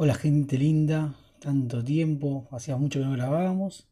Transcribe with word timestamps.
Hola 0.00 0.14
gente 0.14 0.58
linda, 0.58 1.16
tanto 1.40 1.82
tiempo, 1.82 2.46
hacía 2.52 2.76
mucho 2.76 3.00
que 3.00 3.04
no 3.04 3.14
grabábamos 3.14 3.88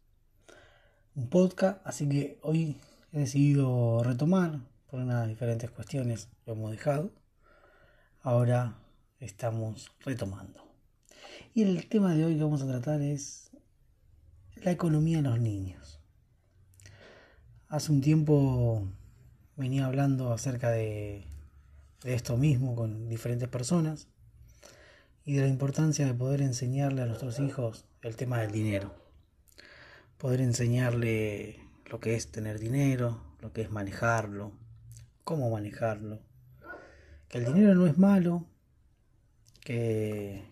un 1.17 1.29
podcast, 1.29 1.85
así 1.85 2.09
que 2.09 2.39
hoy 2.43 2.77
he 3.11 3.19
decidido 3.19 4.05
retomar 4.05 4.61
por 4.89 5.01
unas 5.01 5.27
diferentes 5.27 5.69
cuestiones, 5.69 6.29
lo 6.47 6.53
hemos 6.53 6.71
dejado. 6.71 7.11
Ahora 8.23 8.77
estamos 9.19 9.91
retomando. 10.05 10.63
Y 11.55 11.65
el 11.65 11.89
tema 11.89 12.15
de 12.15 12.25
hoy 12.25 12.37
que 12.37 12.45
vamos 12.45 12.63
a 12.63 12.69
tratar 12.69 13.01
es 13.03 13.51
la 14.63 14.71
economía 14.71 15.17
de 15.17 15.25
los 15.25 15.41
niños. 15.41 15.99
Hace 17.67 17.91
un 17.91 18.01
tiempo 18.01 18.87
venía 19.57 19.87
hablando 19.87 20.33
acerca 20.33 20.71
de, 20.71 21.27
de 22.05 22.15
esto 22.15 22.37
mismo 22.37 22.77
con 22.77 23.09
diferentes 23.09 23.49
personas 23.49 24.07
y 25.27 25.35
de 25.35 25.43
la 25.43 25.49
importancia 25.49 26.07
de 26.07 26.15
poder 26.15 26.41
enseñarle 26.41 27.03
a 27.03 27.07
nuestros 27.07 27.41
hijos 27.41 27.85
el 28.01 28.15
tema 28.15 28.39
del 28.39 28.53
dinero. 28.53 28.95
Poder 30.19 30.41
enseñarle 30.41 31.61
lo 31.87 31.99
que 31.99 32.15
es 32.15 32.31
tener 32.31 32.61
dinero, 32.61 33.21
lo 33.41 33.53
que 33.53 33.63
es 33.63 33.71
manejarlo, 33.73 34.53
cómo 35.25 35.51
manejarlo. 35.51 36.21
Que 37.29 37.39
el 37.39 37.45
dinero 37.45 37.75
no 37.75 37.89
es 37.89 37.99
malo, 37.99 38.47
que, 39.63 40.45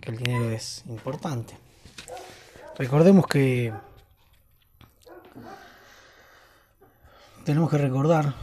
que 0.00 0.10
el 0.12 0.16
dinero 0.16 0.50
es 0.50 0.84
importante. 0.86 1.58
Recordemos 2.78 3.26
que 3.26 3.72
tenemos 7.44 7.70
que 7.70 7.78
recordar 7.78 8.34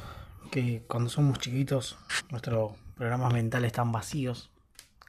que 0.51 0.83
cuando 0.89 1.09
somos 1.09 1.39
chiquitos 1.39 1.97
nuestros 2.29 2.80
programas 3.01 3.33
mentales 3.33 3.69
están 3.69 3.91
vacíos. 3.91 4.51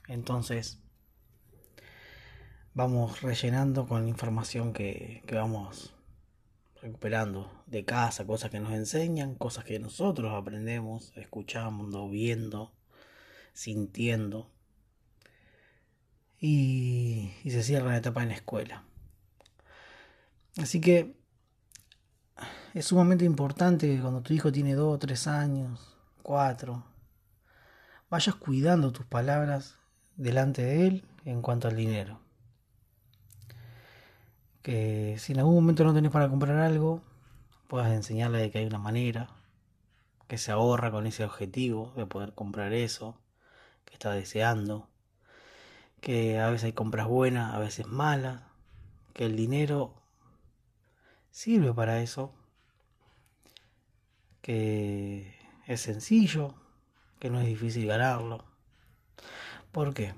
Entonces 0.09 0.81
vamos 2.73 3.21
rellenando 3.21 3.87
con 3.87 4.09
información 4.09 4.73
que, 4.73 5.23
que 5.27 5.35
vamos 5.35 5.95
recuperando 6.81 7.53
de 7.67 7.85
casa, 7.85 8.25
cosas 8.27 8.51
que 8.51 8.61
nos 8.61 8.73
enseñan, 8.73 9.35
cosas 9.35 9.65
que 9.65 9.79
nosotros 9.79 10.33
aprendemos, 10.33 11.13
escuchando, 11.17 12.09
viendo, 12.09 12.73
sintiendo. 13.53 14.51
Y, 16.41 17.31
se 17.45 17.63
cierra 17.63 17.91
la 17.91 17.99
etapa 17.99 18.23
en 18.23 18.31
la 18.31 18.37
escuela. 18.37 18.85
Así 20.57 20.81
que 20.81 21.15
es 22.73 22.87
sumamente 22.87 23.27
importante 23.27 23.87
que 23.87 24.01
cuando 24.01 24.23
tu 24.23 24.33
hijo 24.33 24.51
tiene 24.51 24.73
2 24.75 24.95
o 24.95 24.99
3 24.99 25.27
años, 25.27 25.95
4, 26.23 26.92
vayas 28.13 28.35
cuidando 28.35 28.93
tus 28.93 29.07
palabras 29.07 29.79
delante 30.17 30.63
de 30.63 30.87
él 30.87 31.05
en 31.25 31.41
cuanto 31.41 31.69
al 31.69 31.77
dinero. 31.77 32.21
Que 34.61 35.17
si 35.19 35.33
en 35.33 35.39
algún 35.39 35.55
momento 35.55 35.83
no 35.83 35.95
tenés 35.95 36.11
para 36.11 36.29
comprar 36.29 36.59
algo, 36.59 37.01
puedas 37.69 37.91
enseñarle 37.91 38.37
de 38.37 38.51
que 38.51 38.59
hay 38.59 38.67
una 38.67 38.79
manera, 38.79 39.31
que 40.29 40.37
se 40.37 40.53
ahorra 40.53 40.91
con 40.91 41.07
ese 41.07 41.25
objetivo 41.25 41.95
de 41.97 42.05
poder 42.05 42.35
comprar 42.35 42.75
eso 42.75 43.19
que 43.87 43.95
está 43.95 44.11
deseando, 44.11 44.91
que 46.03 46.39
a 46.39 46.51
veces 46.51 46.65
hay 46.65 46.73
compras 46.75 47.07
buenas, 47.09 47.55
a 47.55 47.59
veces 47.61 47.87
malas, 47.87 48.43
que 49.15 49.25
el 49.25 49.37
dinero 49.37 49.95
sirve 51.31 51.73
para 51.73 52.03
eso, 52.03 52.35
que 54.43 55.35
es 55.67 55.81
sencillo, 55.81 56.62
que 57.23 57.31
no 57.31 57.39
es 57.39 57.47
difícil 57.47 57.87
ganarlo. 57.87 58.45
¿Por 59.71 59.95
qué? 59.95 60.13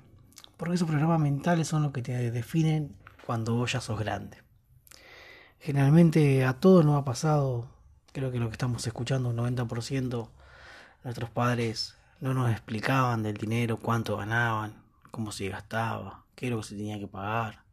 Porque 0.57 0.77
esos 0.77 0.89
programas 0.89 1.21
mentales 1.21 1.69
son 1.69 1.83
los 1.83 1.93
que 1.93 2.01
te 2.01 2.31
definen 2.31 2.97
cuando 3.27 3.55
vos 3.55 3.73
ya 3.73 3.83
sos 3.83 3.99
grande. 3.99 4.39
Generalmente 5.61 6.47
a 6.47 6.55
todos 6.55 6.83
nos 6.83 6.99
ha 6.99 7.05
pasado, 7.05 7.69
creo 8.13 8.33
que 8.33 8.39
lo 8.39 8.47
que 8.47 8.53
estamos 8.53 8.87
escuchando, 8.87 9.29
un 9.29 9.37
90%, 9.37 10.31
nuestros 11.05 11.29
padres 11.29 11.99
no 12.21 12.33
nos 12.33 12.51
explicaban 12.51 13.23
del 13.23 13.37
dinero, 13.37 13.77
cuánto 13.77 14.17
ganaban, 14.17 14.73
cómo 15.11 15.31
se 15.31 15.51
gastaba, 15.51 16.25
qué 16.35 16.47
es 16.47 16.53
lo 16.53 16.63
que 16.63 16.69
se 16.69 16.77
tenía 16.77 16.99
que 16.99 17.07
pagar, 17.07 17.65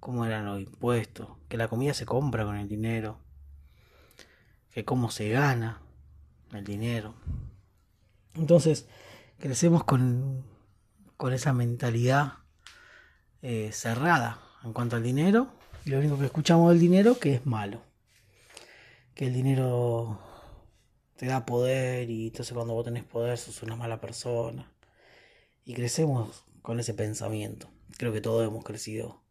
cómo 0.00 0.24
eran 0.24 0.46
los 0.46 0.60
impuestos, 0.60 1.28
que 1.50 1.58
la 1.58 1.68
comida 1.68 1.92
se 1.92 2.06
compra 2.06 2.46
con 2.46 2.56
el 2.56 2.68
dinero, 2.68 3.18
que 4.70 4.86
cómo 4.86 5.10
se 5.10 5.28
gana 5.28 5.82
el 6.54 6.64
dinero. 6.64 7.12
Entonces, 8.34 8.86
crecemos 9.38 9.84
con, 9.84 10.44
con 11.16 11.32
esa 11.32 11.52
mentalidad 11.52 12.34
eh, 13.42 13.70
cerrada 13.72 14.40
en 14.64 14.72
cuanto 14.72 14.96
al 14.96 15.02
dinero 15.02 15.52
y 15.84 15.90
lo 15.90 15.98
único 15.98 16.18
que 16.18 16.26
escuchamos 16.26 16.70
del 16.70 16.80
dinero 16.80 17.18
que 17.18 17.34
es 17.34 17.46
malo. 17.46 17.82
Que 19.14 19.26
el 19.26 19.34
dinero 19.34 20.20
te 21.16 21.26
da 21.26 21.44
poder 21.44 22.08
y 22.08 22.28
entonces 22.28 22.54
cuando 22.54 22.74
vos 22.74 22.84
tenés 22.84 23.04
poder 23.04 23.36
sos 23.36 23.62
una 23.62 23.76
mala 23.76 24.00
persona. 24.00 24.72
Y 25.64 25.74
crecemos 25.74 26.44
con 26.62 26.80
ese 26.80 26.94
pensamiento. 26.94 27.68
Creo 27.98 28.12
que 28.12 28.20
todos 28.20 28.46
hemos 28.46 28.64
crecido 28.64 29.22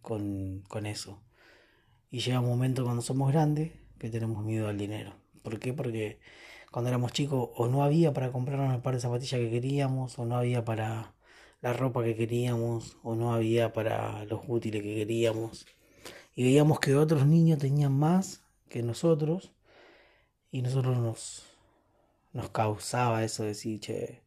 con, 0.00 0.62
con 0.68 0.86
eso. 0.86 1.22
Y 2.10 2.20
llega 2.20 2.40
un 2.40 2.48
momento 2.48 2.84
cuando 2.84 3.02
somos 3.02 3.32
grandes 3.32 3.72
que 3.98 4.10
tenemos 4.10 4.44
miedo 4.44 4.68
al 4.68 4.78
dinero. 4.78 5.14
¿Por 5.42 5.58
qué? 5.58 5.72
Porque 5.72 6.18
cuando 6.76 6.90
éramos 6.90 7.12
chicos 7.12 7.48
o 7.54 7.68
no 7.68 7.82
había 7.82 8.12
para 8.12 8.30
comprarnos 8.30 8.74
el 8.74 8.82
par 8.82 8.92
de 8.92 9.00
zapatillas 9.00 9.40
que 9.40 9.50
queríamos, 9.50 10.18
o 10.18 10.26
no 10.26 10.36
había 10.36 10.62
para 10.62 11.14
la 11.62 11.72
ropa 11.72 12.04
que 12.04 12.14
queríamos, 12.14 12.98
o 13.02 13.14
no 13.14 13.32
había 13.32 13.72
para 13.72 14.26
los 14.26 14.42
útiles 14.46 14.82
que 14.82 14.94
queríamos. 14.94 15.64
Y 16.34 16.44
veíamos 16.44 16.78
que 16.78 16.94
otros 16.94 17.26
niños 17.26 17.60
tenían 17.60 17.98
más 17.98 18.44
que 18.68 18.82
nosotros, 18.82 19.54
y 20.50 20.60
nosotros 20.60 20.98
nos, 20.98 21.46
nos 22.34 22.50
causaba 22.50 23.24
eso 23.24 23.44
de 23.44 23.48
decir, 23.48 23.80
che, 23.80 24.20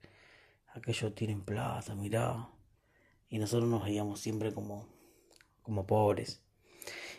aquellos 0.74 1.14
tienen 1.14 1.42
plata, 1.42 1.94
mirá. 1.94 2.50
Y 3.30 3.38
nosotros 3.38 3.70
nos 3.70 3.84
veíamos 3.84 4.22
siempre 4.22 4.52
como, 4.56 4.88
como 5.62 5.86
pobres. 5.86 6.42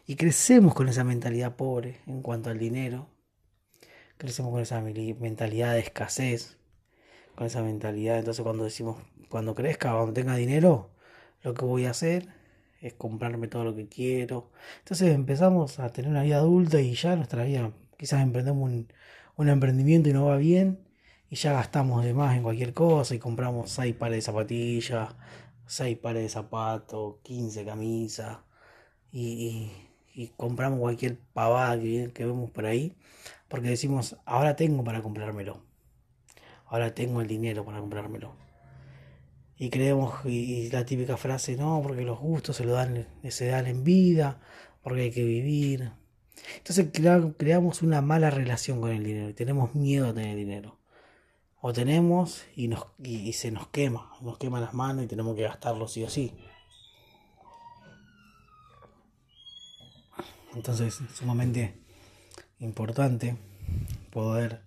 Y 0.09 0.17
crecemos 0.17 0.75
con 0.75 0.89
esa 0.89 1.05
mentalidad 1.05 1.55
pobre 1.55 2.01
en 2.09 2.21
cuanto 2.21 2.51
al 2.51 2.59
dinero. 2.59 3.07
Crecemos 4.21 4.53
con 4.53 4.61
esa 4.61 4.83
mentalidad 4.83 5.73
de 5.73 5.81
escasez. 5.81 6.59
Con 7.35 7.47
esa 7.47 7.63
mentalidad. 7.63 8.19
Entonces 8.19 8.43
cuando 8.43 8.65
decimos, 8.65 8.99
cuando 9.31 9.55
crezca, 9.55 9.95
cuando 9.95 10.13
tenga 10.13 10.37
dinero, 10.37 10.91
lo 11.43 11.55
que 11.55 11.65
voy 11.65 11.87
a 11.87 11.93
hacer 11.93 12.29
es 12.83 12.93
comprarme 12.93 13.49
todo 13.49 13.65
lo 13.65 13.75
que 13.75 13.89
quiero. 13.89 14.51
Entonces 14.81 15.15
empezamos 15.15 15.79
a 15.79 15.89
tener 15.91 16.11
una 16.11 16.23
vida 16.23 16.37
adulta 16.37 16.83
y 16.83 16.95
ya 16.95 17.17
nuestra 17.17 17.45
vida, 17.45 17.73
quizás 17.97 18.21
emprendemos 18.23 18.63
un, 18.71 18.93
un 19.37 19.49
emprendimiento 19.49 20.11
y 20.11 20.13
no 20.13 20.27
va 20.27 20.37
bien. 20.37 20.81
Y 21.31 21.37
ya 21.37 21.55
gastamos 21.55 22.05
de 22.05 22.13
más 22.13 22.37
en 22.37 22.43
cualquier 22.43 22.75
cosa 22.75 23.15
y 23.15 23.19
compramos 23.19 23.71
6 23.71 23.95
pares 23.97 24.19
de 24.19 24.23
zapatillas, 24.23 25.15
6 25.67 25.97
pares 25.97 26.25
de 26.25 26.29
zapatos, 26.29 27.17
15 27.23 27.65
camisas. 27.65 28.39
y, 29.13 29.73
compramos 30.37 30.79
cualquier 30.81 31.19
pavada 31.33 31.81
que, 31.81 32.11
que, 32.13 32.27
vemos 32.27 32.51
por 32.51 32.67
ahí, 32.67 32.95
porque 33.51 33.69
decimos, 33.69 34.17
ahora 34.27 34.55
tengo 34.55 34.85
para 34.85 35.03
comprármelo, 35.03 35.61
ahora 36.67 36.95
tengo 36.95 37.21
el 37.21 37.27
dinero 37.27 37.65
para 37.65 37.81
comprármelo. 37.81 38.33
Y 39.59 39.71
creemos, 39.71 40.25
y, 40.25 40.71
la 40.71 40.87
típica 40.87 41.17
frase, 41.17 41.57
no, 41.57 41.81
porque 41.83 42.03
los 42.03 42.21
gustos 42.21 42.57
se, 42.57 42.65
lo 42.65 42.73
dan, 42.73 43.09
se 43.29 43.49
dan 43.49 43.67
en 43.67 43.83
vida, 43.83 44.41
porque 44.83 45.03
hay 45.03 45.11
que 45.11 45.25
vivir. 45.25 45.91
Entonces 46.59 46.87
creamos 47.37 47.83
una 47.83 48.01
mala 48.01 48.31
relación 48.31 48.81
con 48.81 48.91
el 48.93 49.05
dinero 49.05 49.35
tenemos 49.35 49.75
miedo 49.75 50.09
a 50.09 50.15
tener 50.15 50.37
dinero. 50.37 50.79
O 51.61 51.73
tenemos 51.73 52.45
y, 52.55 52.69
nos, 52.69 52.87
y, 53.03 53.17
y 53.17 53.33
se 53.33 53.51
nos 53.51 53.67
quema, 53.69 54.13
nos 54.23 54.39
quema 54.39 54.61
las 54.61 54.73
manos 54.75 55.05
y 55.05 55.09
tenemos 55.09 55.35
que 55.35 55.43
gastarlo 55.43 55.89
sí 55.89 56.05
o 56.05 56.09
sí. 56.09 56.33
Entonces 60.55 61.01
es 61.01 61.17
sumamente 61.17 61.90
importante 62.61 63.37
poder 64.11 64.63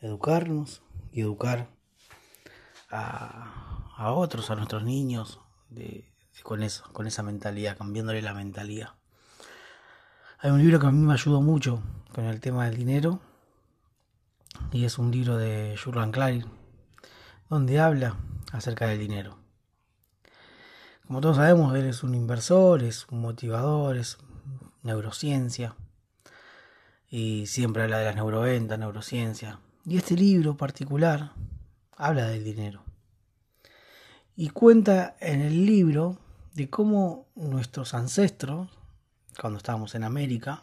educarnos 0.00 0.82
y 1.12 1.22
educar 1.22 1.68
a, 2.90 3.92
a 3.96 4.12
otros, 4.12 4.50
a 4.50 4.54
nuestros 4.54 4.84
niños, 4.84 5.40
con 6.42 6.62
eso, 6.62 6.84
con 6.92 7.06
esa 7.06 7.22
mentalidad, 7.22 7.76
cambiándole 7.76 8.22
la 8.22 8.34
mentalidad. 8.34 8.90
Hay 10.38 10.50
un 10.50 10.58
libro 10.58 10.78
que 10.80 10.86
a 10.86 10.90
mí 10.90 10.98
me 10.98 11.12
ayudó 11.12 11.40
mucho 11.40 11.82
con 12.14 12.24
el 12.24 12.40
tema 12.40 12.66
del 12.66 12.76
dinero 12.76 13.20
y 14.72 14.84
es 14.84 14.98
un 14.98 15.10
libro 15.10 15.36
de 15.36 15.78
Jurgen 15.82 16.12
Klein 16.12 16.44
donde 17.48 17.80
habla 17.80 18.16
acerca 18.52 18.86
del 18.86 18.98
dinero. 18.98 19.38
Como 21.06 21.20
todos 21.20 21.36
sabemos, 21.36 21.74
él 21.76 21.86
es 21.86 22.02
un 22.02 22.14
inversor, 22.14 22.82
es 22.82 23.06
un 23.10 23.20
motivador, 23.20 23.96
es 23.96 24.18
neurociencia 24.82 25.76
y 27.12 27.46
siempre 27.46 27.82
habla 27.82 27.98
de 27.98 28.06
las 28.06 28.16
neuroventas, 28.16 28.78
neurociencia. 28.78 29.60
Y 29.84 29.98
este 29.98 30.16
libro 30.16 30.56
particular 30.56 31.32
habla 31.94 32.26
del 32.28 32.42
dinero. 32.42 32.84
Y 34.34 34.48
cuenta 34.48 35.14
en 35.20 35.42
el 35.42 35.66
libro 35.66 36.16
de 36.54 36.70
cómo 36.70 37.26
nuestros 37.34 37.92
ancestros, 37.92 38.70
cuando 39.38 39.58
estábamos 39.58 39.94
en 39.94 40.04
América, 40.04 40.62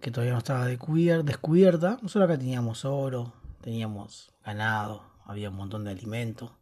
que 0.00 0.10
todavía 0.10 0.32
no 0.32 0.38
estaba 0.38 0.64
descubierta, 0.64 1.98
nosotros 2.00 2.24
acá 2.24 2.38
teníamos 2.38 2.86
oro, 2.86 3.34
teníamos 3.60 4.32
ganado, 4.42 5.02
había 5.26 5.50
un 5.50 5.56
montón 5.56 5.84
de 5.84 5.90
alimentos, 5.90 6.52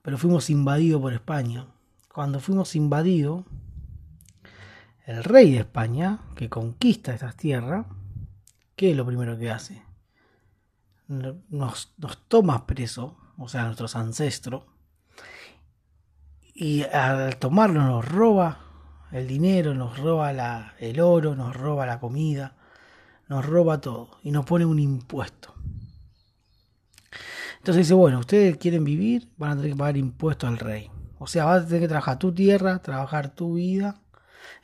pero 0.00 0.16
fuimos 0.16 0.48
invadidos 0.48 1.02
por 1.02 1.12
España. 1.12 1.66
Cuando 2.10 2.40
fuimos 2.40 2.74
invadidos, 2.74 3.44
el 5.06 5.24
rey 5.24 5.52
de 5.52 5.58
España, 5.60 6.20
que 6.36 6.48
conquista 6.48 7.12
estas 7.12 7.36
tierras, 7.36 7.86
¿qué 8.76 8.90
es 8.90 8.96
lo 8.96 9.06
primero 9.06 9.38
que 9.38 9.50
hace? 9.50 9.82
Nos, 11.08 11.94
toma 12.28 12.66
preso, 12.66 13.16
o 13.36 13.48
sea, 13.48 13.64
nuestros 13.64 13.96
ancestros, 13.96 14.64
y 16.54 16.82
al 16.84 17.36
tomarlo 17.36 17.82
nos 17.82 18.06
roba 18.06 18.60
el 19.12 19.26
dinero, 19.26 19.74
nos 19.74 19.98
roba 19.98 20.32
la, 20.32 20.74
el 20.78 21.00
oro, 21.00 21.34
nos 21.34 21.56
roba 21.56 21.86
la 21.86 21.98
comida, 21.98 22.54
nos 23.28 23.46
roba 23.46 23.80
todo 23.80 24.18
y 24.22 24.30
nos 24.30 24.44
pone 24.44 24.64
un 24.64 24.78
impuesto. 24.78 25.54
Entonces 27.58 27.86
dice, 27.86 27.94
bueno, 27.94 28.20
ustedes 28.20 28.56
quieren 28.56 28.84
vivir, 28.84 29.28
van 29.36 29.52
a 29.52 29.56
tener 29.56 29.72
que 29.72 29.76
pagar 29.76 29.96
impuesto 29.96 30.46
al 30.46 30.58
rey. 30.58 30.90
O 31.18 31.26
sea, 31.26 31.44
vas 31.44 31.62
a 31.62 31.66
tener 31.66 31.82
que 31.82 31.88
trabajar 31.88 32.18
tu 32.18 32.32
tierra, 32.32 32.80
trabajar 32.80 33.34
tu 33.34 33.54
vida, 33.54 34.00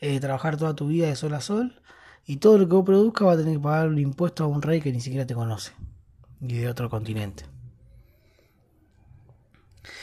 eh, 0.00 0.20
trabajar 0.20 0.56
toda 0.56 0.74
tu 0.74 0.88
vida 0.88 1.06
de 1.06 1.16
sol 1.16 1.34
a 1.34 1.40
sol, 1.40 1.80
y 2.26 2.38
todo 2.38 2.58
lo 2.58 2.68
que 2.68 2.74
vos 2.74 2.84
produzcas 2.84 3.28
va 3.28 3.32
a 3.32 3.36
tener 3.36 3.54
que 3.54 3.60
pagar 3.60 3.88
un 3.88 3.98
impuesto 3.98 4.44
a 4.44 4.46
un 4.46 4.62
rey 4.62 4.80
que 4.80 4.92
ni 4.92 5.00
siquiera 5.00 5.26
te 5.26 5.34
conoce, 5.34 5.72
y 6.40 6.58
de 6.58 6.68
otro 6.68 6.90
continente. 6.90 7.44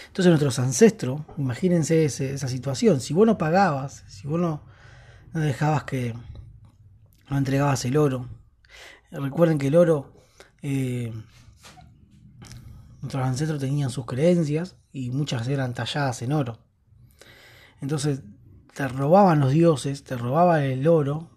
Entonces 0.07 0.29
nuestros 0.29 0.59
ancestros, 0.59 1.21
imagínense 1.37 2.05
esa 2.05 2.47
situación, 2.47 3.01
si 3.01 3.13
vos 3.13 3.25
no 3.25 3.37
pagabas, 3.37 4.03
si 4.07 4.27
vos 4.27 4.39
no, 4.39 4.61
dejabas 5.33 5.83
que, 5.85 6.13
no 7.29 7.37
entregabas 7.37 7.83
el 7.85 7.97
oro, 7.97 8.29
recuerden 9.11 9.57
que 9.57 9.67
el 9.67 9.75
oro, 9.75 10.13
eh, 10.61 11.11
nuestros 13.01 13.25
ancestros 13.25 13.59
tenían 13.59 13.89
sus 13.89 14.05
creencias 14.05 14.75
y 14.91 15.09
muchas 15.09 15.47
eran 15.47 15.73
talladas 15.73 16.21
en 16.21 16.31
oro. 16.31 16.59
Entonces 17.81 18.21
te 18.73 18.87
robaban 18.87 19.39
los 19.39 19.51
dioses, 19.51 20.03
te 20.03 20.17
robaban 20.17 20.63
el 20.63 20.87
oro, 20.87 21.29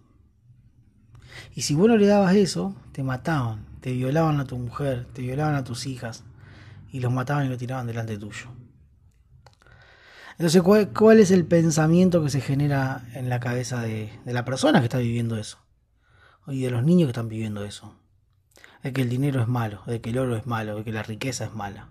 y 1.53 1.61
si 1.61 1.75
vos 1.75 1.87
no 1.87 1.97
le 1.97 2.07
dabas 2.07 2.35
eso, 2.35 2.75
te 2.91 3.03
mataban, 3.03 3.65
te 3.81 3.91
violaban 3.91 4.39
a 4.39 4.45
tu 4.45 4.57
mujer, 4.57 5.07
te 5.13 5.21
violaban 5.21 5.55
a 5.55 5.63
tus 5.63 5.85
hijas, 5.85 6.23
y 6.91 6.99
los 6.99 7.11
mataban 7.11 7.45
y 7.45 7.49
lo 7.49 7.57
tiraban 7.57 7.87
delante 7.87 8.17
tuyo. 8.17 8.47
Entonces, 10.37 10.61
¿cuál, 10.93 11.19
es 11.19 11.31
el 11.31 11.45
pensamiento 11.45 12.23
que 12.23 12.29
se 12.29 12.41
genera 12.41 13.07
en 13.15 13.27
la 13.27 13.39
cabeza 13.39 13.81
de, 13.81 14.11
la 14.25 14.45
persona 14.45 14.79
que 14.79 14.85
está 14.85 14.99
viviendo 14.99 15.35
eso? 15.35 15.57
Y 16.45 16.61
de 16.61 16.69
los 16.69 16.83
niños 16.83 17.07
que 17.07 17.11
están 17.11 17.27
viviendo 17.27 17.65
eso. 17.65 17.95
De 18.83 18.93
que 18.93 19.01
el 19.01 19.09
dinero 19.09 19.41
es 19.41 19.47
malo, 19.47 19.81
de 19.87 19.99
que 19.99 20.11
el 20.11 20.19
oro 20.19 20.37
es 20.37 20.45
malo, 20.45 20.77
de 20.77 20.83
que 20.83 20.91
la 20.91 21.01
riqueza 21.01 21.45
es 21.45 21.53
mala. 21.55 21.89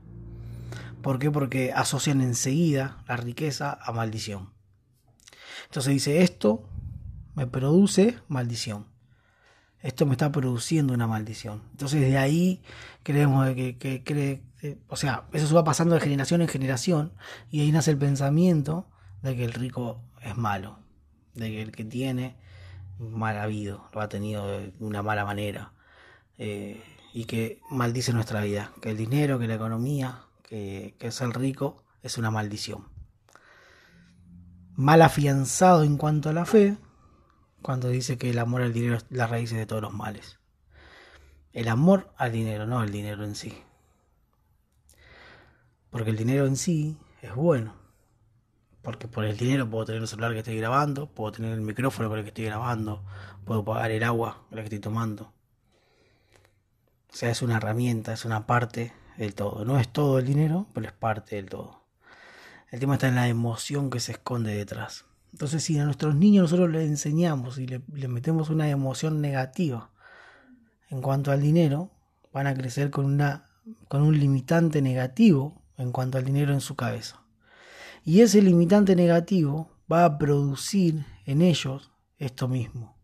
¿Por 1.02 1.18
qué? 1.18 1.30
Porque 1.30 1.72
asocian 1.72 2.20
enseguida 2.20 3.02
la 3.08 3.16
riqueza 3.16 3.76
a 3.82 3.90
maldición. 3.92 4.55
Entonces 5.66 5.92
dice, 5.92 6.22
esto 6.22 6.68
me 7.34 7.46
produce 7.46 8.18
maldición. 8.28 8.86
Esto 9.80 10.06
me 10.06 10.12
está 10.12 10.32
produciendo 10.32 10.94
una 10.94 11.06
maldición. 11.06 11.62
Entonces 11.72 12.00
de 12.00 12.18
ahí 12.18 12.62
creemos 13.02 13.54
que, 13.54 13.76
que, 13.76 14.02
que, 14.02 14.42
o 14.88 14.96
sea, 14.96 15.24
eso 15.32 15.46
se 15.46 15.54
va 15.54 15.64
pasando 15.64 15.94
de 15.94 16.00
generación 16.00 16.42
en 16.42 16.48
generación 16.48 17.12
y 17.50 17.60
ahí 17.60 17.70
nace 17.70 17.90
el 17.90 17.98
pensamiento 17.98 18.88
de 19.22 19.36
que 19.36 19.44
el 19.44 19.52
rico 19.52 20.00
es 20.22 20.36
malo, 20.36 20.78
de 21.34 21.50
que 21.50 21.62
el 21.62 21.72
que 21.72 21.84
tiene 21.84 22.36
mal 22.98 23.38
habido, 23.38 23.88
lo 23.92 24.00
ha 24.00 24.08
tenido 24.08 24.46
de 24.46 24.72
una 24.80 25.02
mala 25.02 25.24
manera 25.24 25.72
eh, 26.38 26.82
y 27.12 27.26
que 27.26 27.60
maldice 27.70 28.12
nuestra 28.12 28.40
vida, 28.40 28.72
que 28.80 28.90
el 28.90 28.96
dinero, 28.96 29.38
que 29.38 29.46
la 29.46 29.54
economía, 29.54 30.22
que, 30.42 30.94
que 30.98 31.08
es 31.08 31.20
el 31.20 31.32
rico 31.32 31.84
es 32.02 32.18
una 32.18 32.30
maldición. 32.30 32.95
Mal 34.76 35.00
afianzado 35.00 35.84
en 35.84 35.96
cuanto 35.96 36.28
a 36.28 36.34
la 36.34 36.44
fe, 36.44 36.76
cuando 37.62 37.88
dice 37.88 38.18
que 38.18 38.28
el 38.28 38.38
amor 38.38 38.60
al 38.60 38.74
dinero 38.74 38.96
es 38.96 39.06
la 39.08 39.26
raíz 39.26 39.50
de 39.50 39.64
todos 39.64 39.80
los 39.80 39.94
males. 39.94 40.38
El 41.54 41.68
amor 41.68 42.12
al 42.18 42.32
dinero, 42.32 42.66
no 42.66 42.82
el 42.82 42.92
dinero 42.92 43.24
en 43.24 43.34
sí. 43.34 43.56
Porque 45.88 46.10
el 46.10 46.16
dinero 46.18 46.46
en 46.46 46.56
sí 46.56 46.98
es 47.22 47.34
bueno. 47.34 47.74
Porque 48.82 49.08
por 49.08 49.24
el 49.24 49.38
dinero 49.38 49.68
puedo 49.68 49.86
tener 49.86 50.02
el 50.02 50.08
celular 50.08 50.32
que 50.32 50.40
estoy 50.40 50.58
grabando, 50.58 51.06
puedo 51.06 51.32
tener 51.32 51.54
el 51.54 51.62
micrófono 51.62 52.10
con 52.10 52.18
el 52.18 52.24
que 52.24 52.28
estoy 52.28 52.44
grabando, 52.44 53.02
puedo 53.46 53.64
pagar 53.64 53.90
el 53.90 54.04
agua 54.04 54.44
con 54.48 54.56
la 54.56 54.62
que 54.62 54.66
estoy 54.66 54.80
tomando. 54.80 55.32
O 57.10 57.16
sea, 57.16 57.30
es 57.30 57.40
una 57.40 57.56
herramienta, 57.56 58.12
es 58.12 58.26
una 58.26 58.46
parte 58.46 58.92
del 59.16 59.34
todo. 59.34 59.64
No 59.64 59.78
es 59.78 59.88
todo 59.88 60.18
el 60.18 60.26
dinero, 60.26 60.66
pero 60.74 60.86
es 60.86 60.92
parte 60.92 61.36
del 61.36 61.48
todo. 61.48 61.85
El 62.70 62.80
tema 62.80 62.94
está 62.94 63.08
en 63.08 63.14
la 63.14 63.28
emoción 63.28 63.90
que 63.90 64.00
se 64.00 64.12
esconde 64.12 64.54
detrás. 64.54 65.04
Entonces, 65.32 65.62
si 65.62 65.78
a 65.78 65.84
nuestros 65.84 66.14
niños 66.14 66.44
nosotros 66.44 66.70
les 66.70 66.88
enseñamos 66.88 67.58
y 67.58 67.66
le, 67.66 67.80
metemos 68.08 68.50
una 68.50 68.68
emoción 68.70 69.20
negativa 69.20 69.90
en 70.88 71.00
cuanto 71.00 71.30
al 71.30 71.40
dinero, 71.40 71.90
van 72.32 72.46
a 72.46 72.54
crecer 72.54 72.90
con, 72.90 73.04
una, 73.04 73.50
con 73.88 74.02
un 74.02 74.18
limitante 74.18 74.82
negativo 74.82 75.62
en 75.76 75.92
cuanto 75.92 76.18
al 76.18 76.24
dinero 76.24 76.52
en 76.52 76.60
su 76.60 76.74
cabeza. 76.74 77.22
Y 78.04 78.20
ese 78.20 78.42
limitante 78.42 78.96
negativo 78.96 79.70
va 79.90 80.04
a 80.04 80.18
producir 80.18 81.04
en 81.24 81.42
ellos 81.42 81.92
esto 82.18 82.48
mismo. 82.48 82.96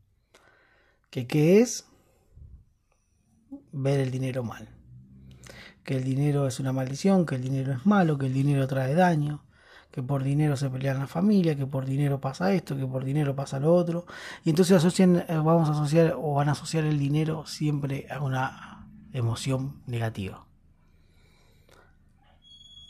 ¿Que 1.11 1.27
qué 1.27 1.61
es? 1.61 1.87
Ver 3.73 4.01
el 4.01 4.11
dinero 4.11 4.43
mal. 4.43 4.69
Que 5.85 5.97
el 5.97 6.05
dinero 6.05 6.47
es 6.47 6.61
una 6.61 6.73
maldición, 6.73 7.27
que 7.27 7.35
el 7.35 7.43
dinero 7.43 7.73
es 7.73 7.85
malo, 7.85 8.17
que 8.17 8.27
el 8.27 8.33
dinero 8.33 8.67
trae 8.67 8.95
daño, 8.95 9.45
que 9.93 10.03
por 10.03 10.25
dinero 10.25 10.57
se 10.57 10.71
pelean 10.71 10.99
la 10.99 11.07
familia, 11.07 11.55
que 11.55 11.67
por 11.67 11.85
dinero 11.85 12.19
pasa 12.19 12.53
esto, 12.53 12.77
que 12.77 12.87
por 12.87 13.05
dinero 13.05 13.37
pasa 13.37 13.61
lo 13.61 13.75
otro. 13.75 14.07
Y 14.43 14.51
entonces 14.51 14.79
asocian, 14.79 15.17
eh, 15.17 15.25
vamos 15.29 15.69
a 15.69 15.73
asociar 15.73 16.15
o 16.19 16.35
van 16.35 16.49
a 16.49 16.53
asociar 16.53 16.85
el 16.85 16.99
dinero 16.99 17.45
siempre 17.47 18.07
a 18.11 18.21
una 18.21 18.89
emoción 19.13 19.83
negativa. 19.87 20.47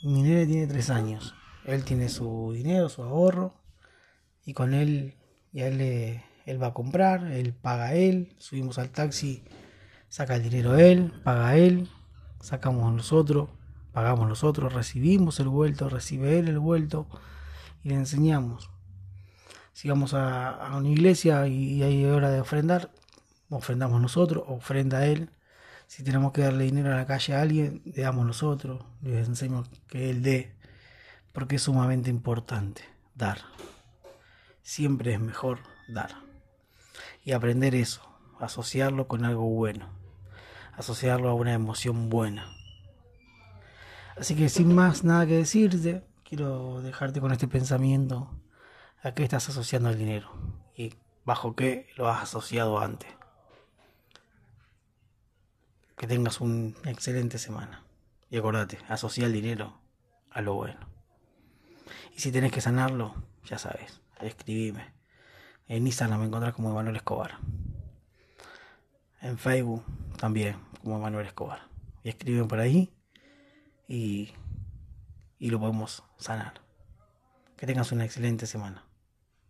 Mi 0.05 0.23
nene 0.23 0.47
tiene 0.47 0.67
tres 0.69 0.91
años. 0.91 1.35
Él 1.65 1.85
tiene 1.85 2.09
su 2.09 2.53
dinero, 2.55 2.89
su 2.89 3.03
ahorro. 3.03 3.55
Y 4.45 4.53
con 4.55 4.73
él, 4.73 5.15
ya 5.53 5.67
él, 5.67 6.23
él 6.47 6.63
va 6.63 6.69
a 6.69 6.75
comprar, 6.75 7.33
él 7.33 7.53
paga 7.53 7.95
él. 7.95 8.37
Subimos 8.39 8.79
al 8.79 8.91
taxi, 8.91 9.43
saca 10.09 10.37
el 10.37 10.43
dinero 10.45 10.77
él, 10.77 11.13
paga 11.25 11.57
él. 11.57 11.89
Sacamos 12.41 12.93
nosotros, 12.93 13.49
pagamos 13.93 14.29
nosotros, 14.29 14.73
recibimos 14.73 15.41
el 15.41 15.49
vuelto, 15.49 15.89
recibe 15.89 16.39
él 16.39 16.49
el 16.49 16.59
vuelto. 16.59 17.07
Y 17.85 17.91
le 17.91 17.97
enseñamos. 17.97 18.71
Si 19.73 19.89
vamos 19.89 20.15
a, 20.15 20.71
una 20.77 20.89
iglesia 20.89 21.47
y, 21.47 21.83
hay 21.83 22.05
hora 22.05 22.31
de 22.31 22.41
ofrendar, 22.41 22.91
ofrendamos 23.49 24.01
nosotros, 24.01 24.45
ofrenda 24.47 25.07
él 25.07 25.31
si 25.87 26.03
tenemos 26.03 26.33
que 26.33 26.41
darle 26.41 26.65
dinero 26.65 26.91
a 26.91 26.97
la 26.97 27.07
calle 27.07 27.35
a 27.35 27.43
alguien, 27.43 27.83
le 27.85 28.03
damos 28.03 28.25
nosotros, 28.25 28.83
les 29.03 29.29
enseñamos 29.29 29.69
que 29.89 30.09
él 30.09 30.23
dé, 30.23 30.55
porque 31.35 31.57
es 31.57 31.63
sumamente 31.63 32.09
importante 32.09 32.83
dar. 33.15 33.43
Siempre 34.63 35.13
es 35.13 35.21
mejor 35.21 35.59
dar. 35.89 36.15
Y 37.25 37.33
aprender 37.33 37.75
eso, 37.75 38.01
asociarlo 38.41 39.07
con 39.07 39.27
algo 39.27 39.45
bueno, 39.45 39.91
asociarlo 40.73 41.29
a 41.29 41.35
una 41.35 41.53
emoción 41.53 42.09
buena. 42.09 42.62
Así 44.17 44.35
que 44.35 44.49
sin 44.49 44.75
más 44.75 45.05
nada 45.05 45.27
que 45.27 45.37
decirte, 45.37 46.07
quiero 46.25 46.83
dejarte 46.83 47.21
con 47.21 47.33
este 47.33 47.49
pensamiento 47.49 48.31
a 49.03 49.15
qué 49.15 49.23
estás 49.23 49.49
asociando 49.49 49.91
el 49.91 49.99
dinero 49.99 50.31
y 50.77 50.95
bajo 51.25 51.57
qué 51.57 51.89
lo 51.97 52.09
has 52.09 52.23
asociado 52.23 52.79
antes. 52.79 53.11
Que 55.97 56.07
tengas 56.07 56.41
una 56.41 56.75
excelente 56.91 57.39
semana. 57.39 57.85
Y 58.31 58.39
acordate, 58.39 58.79
asocia 58.89 59.27
el 59.27 59.33
dinero 59.33 59.79
a 60.31 60.41
lo 60.41 60.55
bueno. 60.55 60.81
Y 62.17 62.21
si 62.21 62.33
tenés 62.33 62.53
que 62.53 62.61
sanarlo, 62.61 63.15
ya 63.45 63.59
sabes, 63.59 64.01
escribime. 64.21 64.93
En 65.69 65.87
Instagram 65.87 66.21
me 66.21 66.27
encontrás 66.27 66.55
como 66.55 66.71
Emanuel 66.71 66.97
Escobar. 66.97 67.39
En 69.21 69.39
Facebook 69.39 69.85
también 70.17 70.57
como 70.83 70.97
Emanuel 70.97 71.27
Escobar. 71.27 71.69
Y 72.03 72.09
escriben 72.09 72.49
por 72.49 72.59
ahí 72.59 72.93
y, 73.93 74.33
y 75.39 75.51
lo 75.51 75.61
podemos 75.61 76.03
sanar. 76.17 76.63
Que 77.59 77.67
tengas 77.67 77.93
una 77.93 78.07
excelente 78.07 78.47
semana. 78.47 78.87